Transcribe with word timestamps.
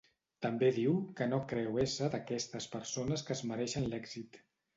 També 0.43 0.69
diu 0.77 0.95
que 1.19 1.27
no 1.33 1.39
creu 1.51 1.77
ésser 1.83 2.07
d'aquestes 2.15 2.69
persones 2.77 3.27
que 3.29 3.37
es 3.37 3.45
mereixen 3.53 3.87
l'èxit. 3.95 4.43